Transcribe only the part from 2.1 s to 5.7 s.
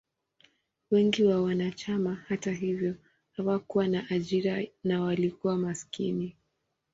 hata hivyo, hawakuwa na ajira na walikuwa